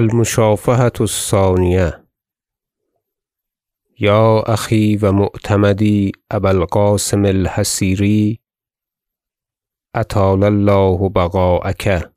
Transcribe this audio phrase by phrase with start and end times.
[0.00, 2.04] المشافهة الثانیة
[3.98, 8.40] یا أخی و معتمدی ابا القاسم الحصیری
[9.94, 12.10] اطال الله بقاءک.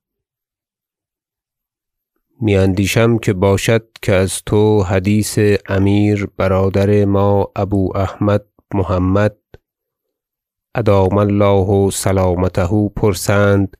[2.41, 9.38] می اندیشم که باشد که از تو حدیث امیر برادر ما ابو احمد محمد
[10.75, 13.77] ادام الله سلامته پرسند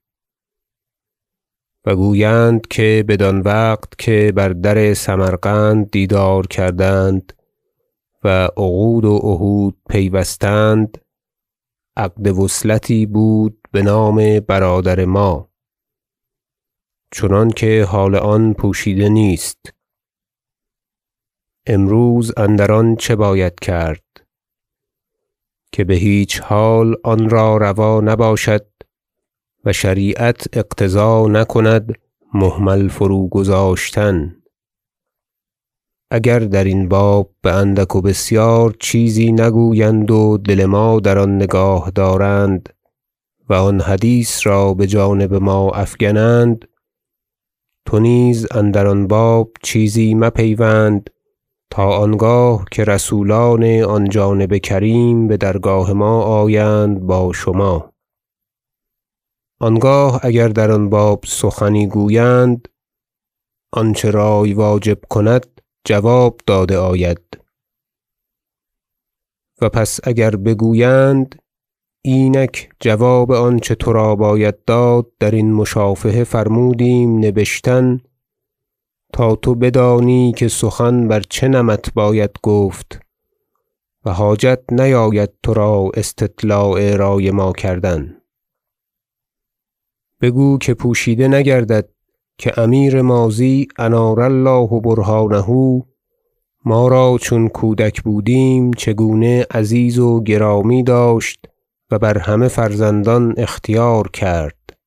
[1.86, 7.34] و گویند که بدان وقت که بر در سمرقند دیدار کردند
[8.24, 10.98] و عقود و عهود پیوستند
[11.98, 15.50] عقد وصلتی بود بنام برادر ما.
[17.12, 19.74] چنانکه حال آن پوشیده نیست.
[21.68, 24.04] امروز اندر آن چه باید کرد؟
[25.72, 28.66] که بهیچ حال آن را روا نباشد
[29.66, 31.94] و شریعت اقتضا نکند
[32.34, 34.36] مهمل فروگذاشتن
[36.12, 42.70] اگر درین باب باندک و بسیار چیزی نگویند و دل ما در آن نگاه دارند
[43.50, 46.66] و آن حدیث را بجانب ما افگنند
[47.86, 51.10] تو نیز اندر آن باب چیزی مپیوند
[51.70, 57.93] تا آنگاه که رسولان آن جانب کریم بدرگاه ما آیند با شما.
[59.64, 62.68] آنگاه اگر در آن باب سخنی گویند
[63.72, 67.22] آنچه رأی واجب کند جواب داده آید.
[69.62, 71.42] و پس اگر بگویند
[72.02, 78.02] اینک جواب آنچه ترا باید داد درین مشافهه فرمودیم نبشتن
[79.14, 83.00] تا تو بدانی که سخن بر چه نمط باید گفت
[84.06, 88.23] و حاجت نیاید ترا استطلاع رأی ما کردن.
[90.24, 91.90] بگو که پوشیده نگردد
[92.38, 95.84] که امیر ماضی انار الله برهانه
[96.66, 101.46] ما را چون کودک بودیم چگونه عزیز و گرامی داشت
[101.92, 104.78] و بر همه فرزندان اختیار کرد.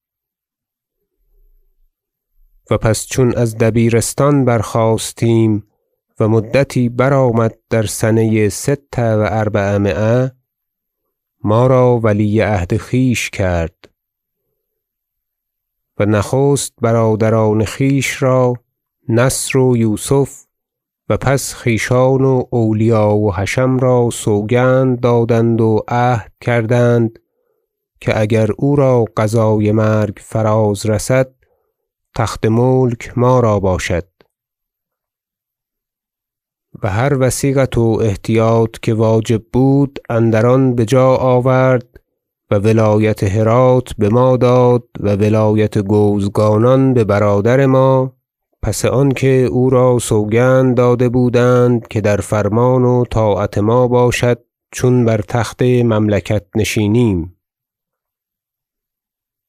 [2.71, 5.67] و پس چون از دبیرستان برخاستیم
[6.21, 10.33] و مدتی برآمد در سنه ست و اربعمایه
[11.45, 13.96] ما را ولی عهد خویش کرد.
[15.99, 18.55] و نخست برادران خویش را
[19.09, 20.45] نصر و یوسف
[21.09, 27.19] و پس خویشان و اولیا و حشم را سوگند دادند و عهد کردند
[28.01, 31.35] که اگر او را قضای مرگ فراز رسد
[32.15, 34.05] تخت ملک ما را باشد.
[36.83, 42.01] و هر وثیقت و احتیاط که واجب بود اندر آن بجا آورد
[42.51, 48.13] و ولایت هرات بما داد و ولایت گوزگانان ببرادر ما.
[48.63, 54.39] پس آنکه او را سوگند داده بودند که در فرمان و طاعت ما باشد
[54.73, 57.37] چون بر تخت مملکت نشینیم.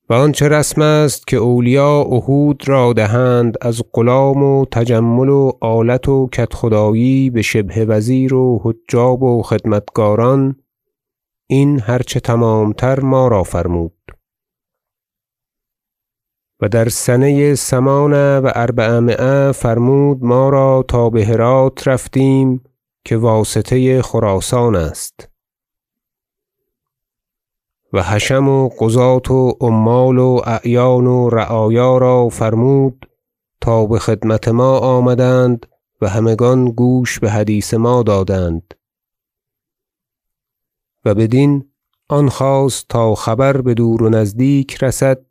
[0.09, 6.09] و آنچه رسم است که اولیا عهود را دهند از غلام و تجمل و آلت
[6.09, 10.55] و کدخدایی بشبه وزیر و حجاب و خدمتگاران
[11.49, 13.93] این هر چه تمامتر ما را فرمود.
[16.61, 22.63] و در سنه ثمان و اربعمایه فرمود ما را تا بهرات رفتیم
[23.05, 25.29] که واسطه خراسان است.
[27.93, 33.09] و حشم و قضاة و عمال و اعیان و رعایا را فرمود
[33.61, 35.65] تا بخدمت ما آمدند
[36.01, 38.76] و همگان گوش بحدیث ما دادند.
[41.07, 41.65] و بدین
[42.09, 45.25] آن خواست تا خبر بدور و نزدیک رسد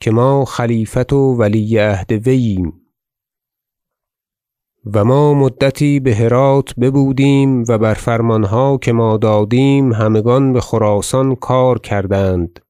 [0.00, 2.80] که ما خلیفت و ولی عهد وییم.
[4.94, 12.60] و ما مدتی بهرات ببودیم و بر فرمانها که ما دادیم همگان بخراسان کار کردند.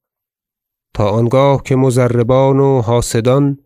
[0.94, 3.58] تا آنگاه که مضربان و حاسدان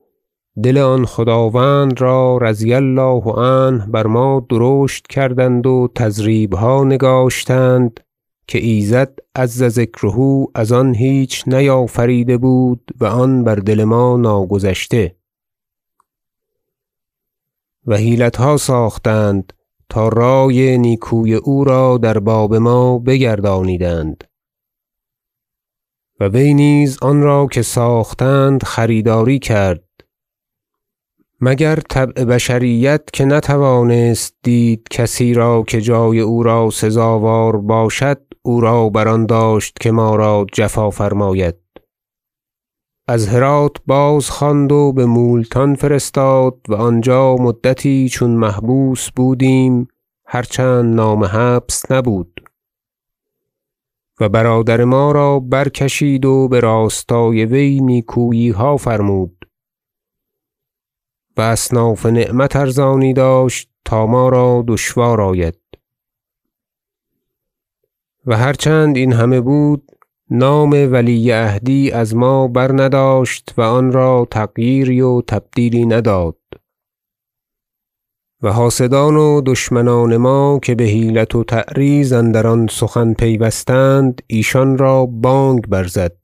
[0.62, 8.00] دل آن خداوند را رضی الله عنه بر ما درشت کردند و تضریبها نگاشتند
[8.48, 15.16] که ایزد عز ذکره از آن هیچ نیافریده بود و آن بر دل ما ناگذشته.
[17.86, 19.52] و حیلتها ساختند
[19.88, 24.24] تا رأی نیکوی او را در باب ما بگردانیدند.
[26.20, 29.84] و وی نیز آن را که ساختند خریداری کرد.
[31.40, 38.60] مگر طبع بشریت که نتوانست دید کسی را که جای او را سزاوار باشد او
[38.60, 41.54] را بر آن داشت که ما را جفا فرماید.
[43.08, 49.88] از هرات بازخواند و به مولتان فرستاد و آنجا مدتی چون محبوس بودیم
[50.26, 52.40] هر چند نام حبس نبود.
[54.20, 59.44] و برادر ما را برکشید و به راستای وی نیکوییها فرمود.
[61.36, 65.67] و اصناف نعمت ارزانی داشت تا ما را دشوار آید.
[68.28, 69.90] و هر چند این همه بود
[70.30, 76.36] نام ولی عهدی از ما برنداشت و آن را تغییری و تبدیلی نداد.
[78.42, 85.06] و حاسدان و دشمنان ما که به حیلت و تعریض اندر سخن پیوستند ایشان را
[85.06, 86.16] بانگ برزد.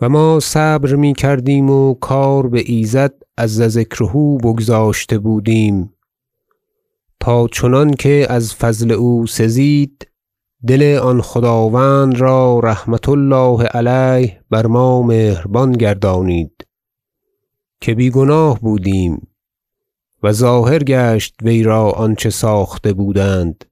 [0.00, 5.95] و ما صبر می‌کردیم و کار به ایزد عز ذکره بگذاشته بودیم.
[7.20, 10.08] تا چنانکه از فضل او سزید
[10.66, 16.66] دل آن خداوند را رحمة الله علیه بر ما مهربان گردانید
[17.80, 19.28] که بی گناه بودیم
[20.22, 23.64] و ظاهر گشت وی را آنچه ساخته بودند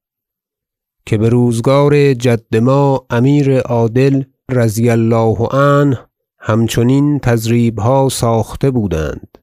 [1.07, 6.07] که به روزگار جد ما امیر عادل رضی الله عنه
[6.39, 9.39] همچنین تضریبها ساخته بودند.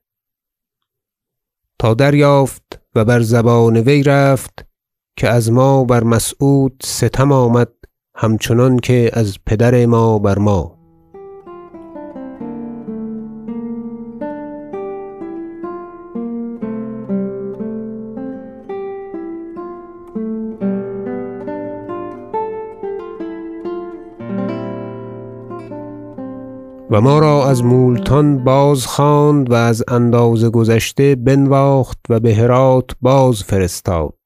[1.79, 4.65] تا دریافت و بر زبان وی رفت
[5.17, 7.71] که از ما بر مسعود ستم آمد
[8.15, 10.80] همچنانکه از پدر ما بر ما.
[26.91, 34.17] و ما را از مولتان بازخواند و از اندازه گذشته بنواخت و به هرات بازفرستاد.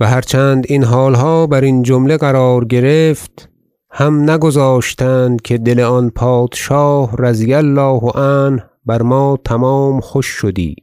[0.00, 3.48] و هر چند این حالها برین جمله قرار گرفت
[3.90, 10.76] هم نگذاشتند که دل آن پادشاه رضی الله عنه بر ما تمام خوش شدی.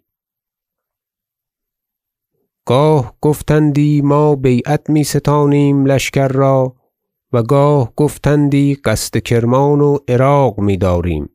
[2.65, 6.78] گاه گفتندی ما بیعت می ستانیم لشکر را
[7.33, 11.29] و گاه گفتندی قصد کرمان و عراق میداریم.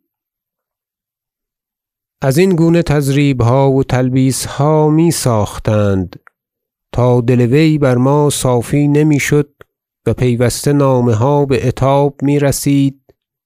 [2.23, 6.21] ازین گونه تضریبها و تلبیسها می ساختند
[6.93, 9.51] تا دل وی بر ما صافی نمی‌شد
[10.07, 13.01] و پیوسته نامه ها به عتاب می‌رسید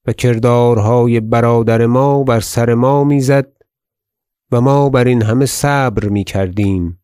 [0.06, 3.52] و کردارهای برادر ما بر سر ما می‌زد
[4.52, 7.00] و ما برین همه صبر می‌کردیم.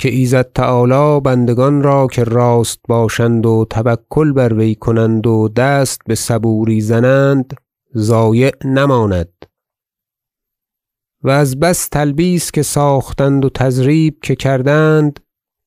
[0.00, 6.00] که ایزد تعالی بندگان را که راست باشند و توکل بر وی کنند و دست
[6.06, 7.54] به صبوری زنند
[7.96, 9.32] ضایع نماند.
[11.22, 15.20] و از بس تلبیس که ساختند و تضریب که کردند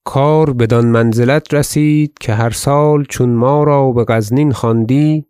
[0.04, 5.26] کار بدان منزلت رسید که هر سال چون ما را به غزنین خواندی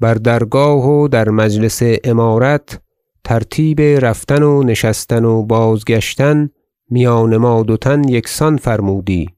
[0.00, 2.80] بر درگاه و در مجلس امارت
[3.24, 6.50] ترتیب رفتن و نشستن و بازگشتن
[6.90, 9.28] میان ما دو تن یکسان فرمودی.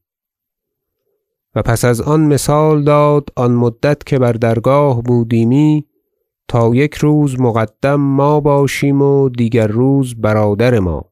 [1.55, 5.87] و پس از آن مثال داد آن مدت که بر درگاه بودیمی
[6.49, 11.05] تا یک روز مقدم ما باشیم و دیگر روز برادر ما.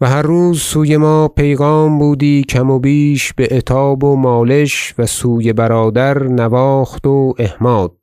[0.00, 5.06] و هر روز سوی ما پیغام بودی کم و بیش به عتاب و مالش و
[5.06, 7.96] سوی برادر نواخت و احماد.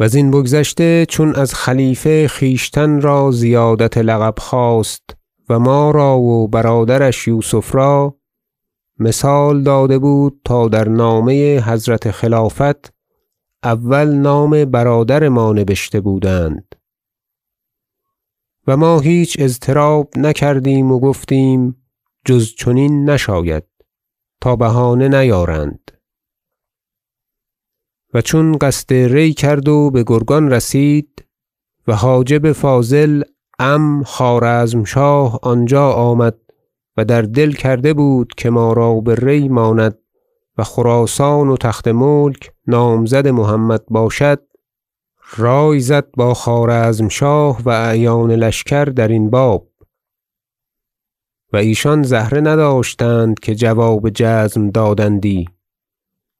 [0.00, 5.16] وزین بگذشته چون از خلیفه خویشتن را زیادت لقب خواست
[5.48, 8.18] و ما را و برادرش یوسف را
[8.98, 12.92] مثال داده بود تا در نامه حضرت خلافت
[13.62, 16.74] اول نام برادر ما نبشته بودند.
[18.66, 21.76] و ما هیچ اضطراب نکردیم و گفتیم
[22.24, 23.64] جز چنین نشاید
[24.40, 25.90] تا بهانه نیارند.
[28.14, 31.24] و چون قصد ری کرد و به گرگان رسید
[31.88, 33.22] و حاجب فاضل
[33.58, 36.38] عم خوارزمشاه آنجا آمد
[36.96, 39.98] و در دل کرده بود که ما را به ری ماند
[40.58, 44.42] و خراسان و تخت ملک نامزد محمد باشد
[45.36, 49.68] رای زد با خوارزمشاه و اعیان لشکر درین باب.
[51.52, 55.48] و ایشان زهره نداشتند که جواب جزم دادندی.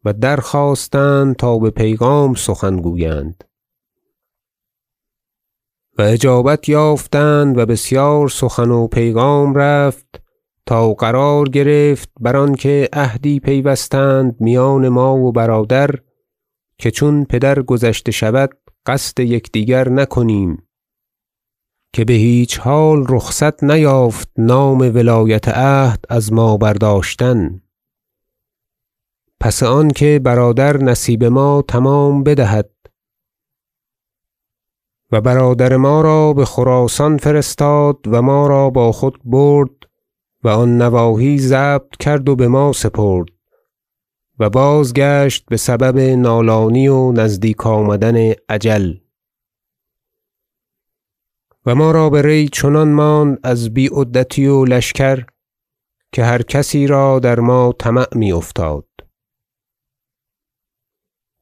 [0.04, 3.44] و درخواستند تا به پیغام سخن گویند.
[5.98, 10.22] و اجابت یافتند و بسیار سخن و پیغام رفت
[10.66, 15.90] تا قرار گرفت بر آنکه عهدی پیوستند میان ما و برادر
[16.78, 18.50] که چون پدر گذشته شود
[18.86, 20.68] قصد یکدیگر نکنیم
[21.92, 27.60] که به هیچ حال رخصت نیافت نام ولایت عهد از ما برداشتن.
[29.40, 32.70] پس آنکه برادر نصیب ما تمام بدهد.
[35.12, 39.70] و برادر ما را بخراسان فرستاد و ما را با خود برد
[40.44, 43.28] و آن نواحی ضبط کرد و بما سپرد
[44.38, 48.94] و بازگشت بسبب نالانی و نزدیک آمدن اجل.
[51.66, 55.24] و ما را به ری چنان ماند از بی عدتی و لشکر
[56.12, 58.88] که هر کسی را در ما طمع می افتاد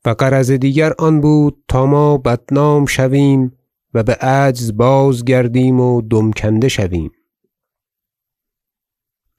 [0.07, 3.53] و غرض دیگر آن بود تا ما بدنام شویم
[3.95, 7.11] و بعجز بازگردیم و دم کنده شویم.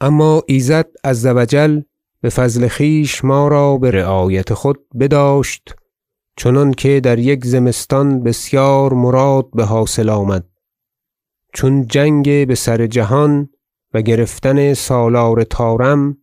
[0.01, 1.81] اما ایزد عز و جل
[2.23, 5.75] بفضل خویش ما را برعایت خود بداشت
[6.37, 10.45] چنانکه در یک زمستان بسیار مراد بحاصل آمد.
[11.53, 13.49] چون جنگ بسر جهان
[13.93, 16.17] و گرفتن سالار طارم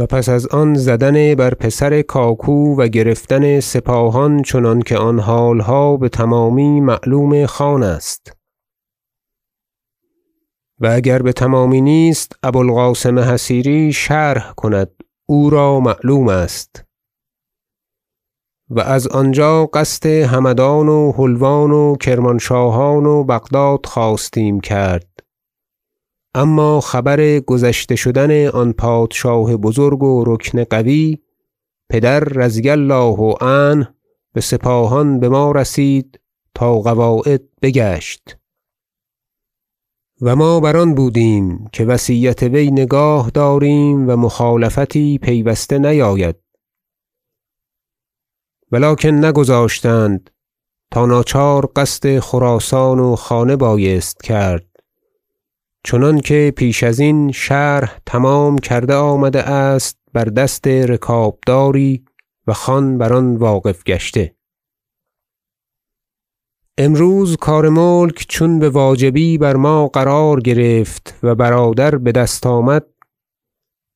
[0.00, 6.80] و پس از آن زدن بر پسر کاکو و گرفتن سپاهان چنانکه آن حالها بتمامی
[6.80, 8.36] معلوم خان است.
[10.78, 14.90] و اگر بتمامی نیست ابو القاسم حصیری شرح کند
[15.26, 16.84] او را معلوم است.
[18.70, 25.09] و از آنجا قصد همدان و حلوان و کرمانشاهان و بغداد خواستیم کرد.
[26.34, 31.18] اما خبر گذشته شدن آن پادشاه بزرگ و رکن قوی
[31.88, 33.94] پدر رضی الله عنه
[34.34, 36.20] بسپاهان بما رسید
[36.54, 38.36] تا قواعد بگشت.
[40.22, 46.36] و ما بر آن بودیم که وصیت وی نگاه داریم و مخالفتی پیوسته نیاید.
[48.72, 50.30] ولکن نگذاشتند
[50.90, 54.69] تا ناچار قصد خراسان و خانه بایست کرد.
[55.84, 62.04] چنانکه پیش ازین شرح تمام کرده آمده است بر دست رکابداری
[62.46, 64.34] و خان بر آن واقف گشته.
[66.78, 72.86] امروز کار ملک چون بواجبی بر ما قرار گرفت و برادر بدست آمد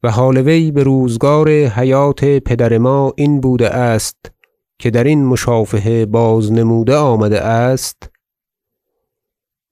[0.03, 4.33] و حال وی بروزگار حیات پدر ما این بوده است
[4.79, 8.14] که درین مشافهه بازنموده آمده است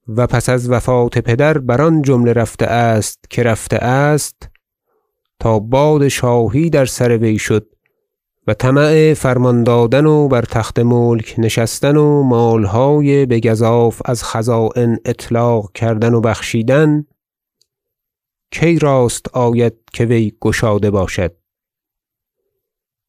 [0.09, 4.49] و پس از وفات پدر بر آن جمله رفته است که رفته است
[5.39, 7.69] تا باد شاهی در سر وی شد
[8.47, 15.73] و طمع فرمان دادن و بر تخت ملک نشستن و مالهای بگزاف از خزاین اطلاق
[15.73, 17.05] کردن و بخشیدن
[18.51, 21.37] کی راست آید که وی گشاده باشد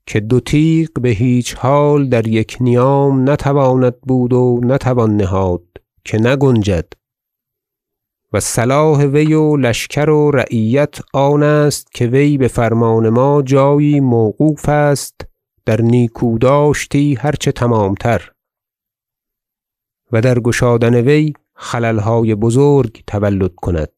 [0.05, 5.63] که دو تیغ بهیچ حال در یک نیام نتواند بود و نتوان نهاد
[6.05, 6.93] که نگنجد.
[8.33, 14.69] و صلاح وی و لشکر و رعیت آن است که وی بفرمان ما جایی موقوف
[14.69, 15.21] است
[15.65, 18.31] در نیکو داشتی هر چه تمامتر.
[20.11, 23.89] و در گشادن وی خللهای بزرگ تولد کند.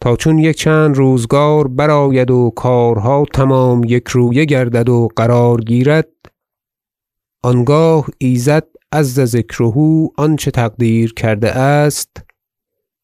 [0.00, 6.08] تا چون یک چند روزگار برآید و کارها تمام یکرویه گردد و قرار گیرد
[7.42, 12.22] آنگاه ایزد عز ذکره آنچه تقدیر کرده است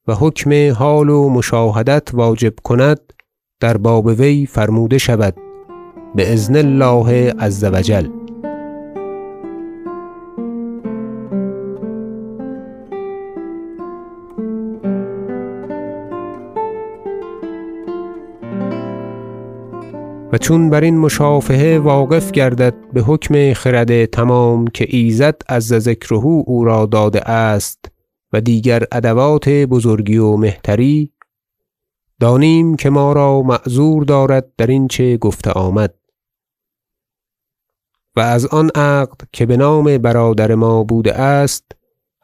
[0.07, 3.01] و حکم حال و مشاهدت واجب کند
[3.61, 5.37] در باب وی فرموده شود
[6.15, 8.03] باذن الله عز و
[20.33, 26.87] و چون برین مشافهه واقف گردد بحکم خرد تمام که ایزد عز ذکره او را
[26.87, 27.85] داده است
[28.33, 31.13] و دیگر ادوات بزرگی و مهتری
[32.21, 35.95] دانیم که ما را معذور دارد درین چه گفته آمد.
[38.17, 41.73] و از آن عقد که بنام برادر ما بوده است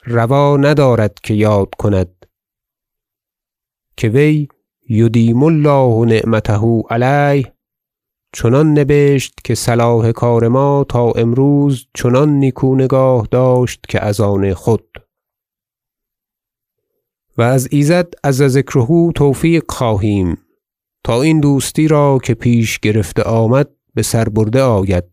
[0.04, 2.26] روا ندارد که یاد کند.
[3.96, 4.48] که وی
[4.88, 7.57] یدیم الله نعمته علیه
[8.32, 14.54] چنان نبشت که صلاح کار ما تا امروز چنان نیکو نگاه داشت که از آن
[14.54, 14.88] خود.
[17.38, 20.38] و از ایزد عز ذکره توفیق خواهیم
[21.04, 25.04] تا این دوستی را که پیش گرفته آمد بسر برده آید.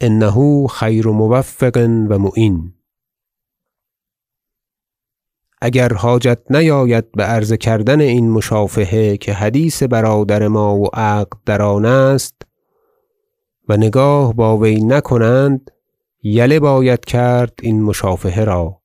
[0.00, 1.76] انه خیر موفق
[2.10, 2.75] و معین
[5.66, 11.84] اگر حاجت نیاید بعرض کردن این مشافهه که حدیث برادر ما و عقد در آن
[11.84, 12.34] است
[13.68, 15.70] و نگاه با وی نکنند
[16.22, 18.82] یله باید کرد این مشافهه را.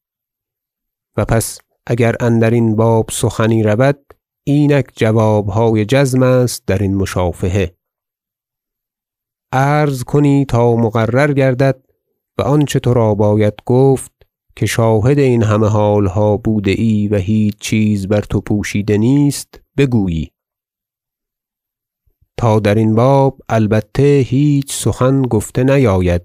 [1.17, 3.99] و پس اگر اندرین باب سخنی رود
[4.43, 7.75] اینک جوابهای جزم است درین مشافهه.
[9.51, 11.81] عرض کنی تا مقرر گردد
[12.37, 14.10] و آنچه ترا باید گفت
[14.55, 20.31] که شاهد این همه حالها بوده ای و هیچ چیز بر تو پوشیده نیست بگویی.
[22.37, 26.21] تا درین باب البته هیچ سخن گفته نیاید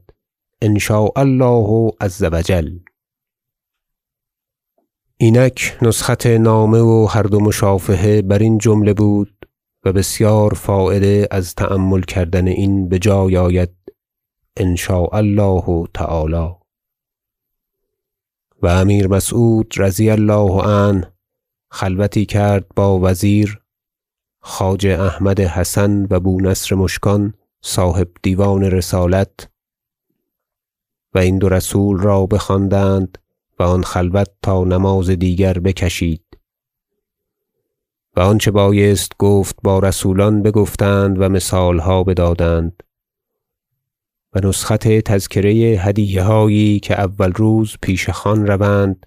[0.63, 0.79] ان
[1.17, 2.79] الله عز و جل.
[5.17, 9.47] اینک نسخت نامه و هر دو مشافهه برین جمله بود
[9.85, 13.71] و بسیار فایده از تأمل کردن این بجای آید
[14.57, 14.77] ان
[15.13, 16.66] الله تعالی.
[18.63, 21.13] و امیر مسعود رضی الله عنه
[21.71, 23.61] خلوتی کرد با وزیر
[24.41, 29.51] خواجه احمد حسن و بونصر مشکان صاحب دیوان رسالت
[31.15, 33.19] و این دو رسول را بخواندند
[33.59, 36.23] و آن خلوت تا نماز دیگر بکشید.
[38.17, 42.83] و آنچه بایست گفت با رسولان بگفتند و مثالها بدادند.
[44.37, 49.07] و نسخت تذکره هدیه هایی که اول روز پیش خان روند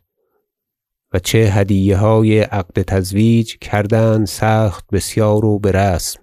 [1.13, 6.21] و چه هدیه های عقد تزویج کردند سخت بسیار و برسم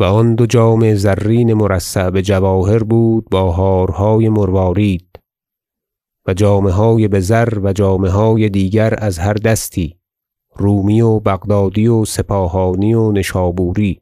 [0.00, 5.08] و آن دو جام زرین مرصع بجواهر بود با هارهای مروارید
[6.26, 9.96] و جامه های بزر و جامه های دیگر از هر دستی
[10.56, 14.01] رومی و بغدادی و سپاهانی و نشابوری.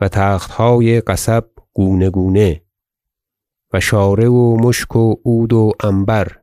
[0.00, 2.62] و تختهای قصب گونه گونه
[3.72, 6.40] و شاره و مشک و عود و عنبر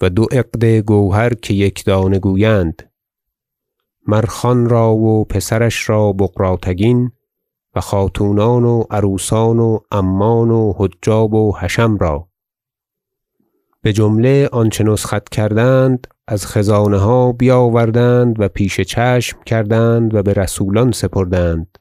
[0.00, 2.90] و دو عقد گوهر که یکدانه گویند.
[4.06, 7.12] مر خان را و پسرش را بغراتگین
[7.74, 12.28] و خاتونان و عروسان و عمان و حجاب و حشم را.
[13.84, 21.78] بجمله آنچه نسخت کردند از خزانه ها بیاوردند و پیش چشم کردند و برسولان سپردند.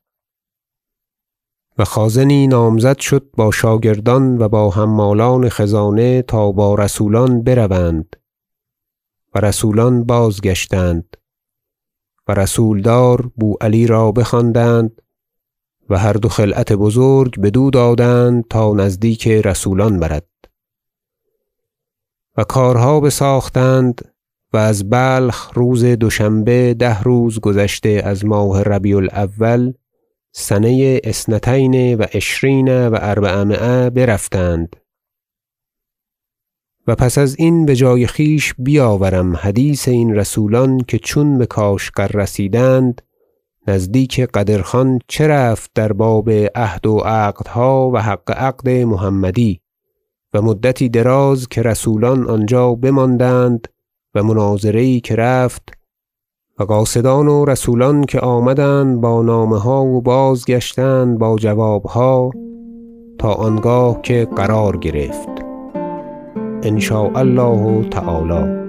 [1.77, 8.15] و خازنی نامزد شد با شاگردان و با حمالان خزانه تا با رسولان بروند
[9.35, 11.17] و رسولان بازگشتند
[12.27, 15.01] و رسولدار بو علی را بخواندند
[15.89, 20.27] و هر دو خلعت بزرگ بدو دادند تا نزدیک رسولان برد
[22.37, 24.01] و کارها بساختند
[24.53, 29.73] و از بلخ روز دوشنبه ده روز گذشته از ماه ربیع الاول
[30.37, 34.75] سنه اثنتین و عشرین و اربعمایه برفتند.
[36.87, 43.01] و پس از این بجای خویش بیاورم حدیث این رسولان که چون بکاشغر رسیدند
[43.67, 49.61] نزدیک قدر خان چه رفت در باب عهد و عقدها و حق عقد محمدی
[50.33, 53.67] و مدتی دراز که رسولان آنجا بماندند
[54.15, 55.84] و مناظره یی که رفت
[56.59, 62.31] و قاصدان و رسولان که آمدند با نامه ها و بازگشتند با جوابها
[63.19, 65.29] تا آنگاه که قرار گرفت.
[66.63, 66.79] ان
[67.15, 68.64] الله تعالی.